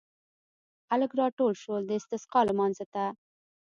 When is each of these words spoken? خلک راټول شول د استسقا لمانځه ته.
خلک 0.87 1.11
راټول 1.21 1.53
شول 1.61 1.81
د 1.85 1.91
استسقا 1.99 2.39
لمانځه 2.49 2.85
ته. 2.93 3.05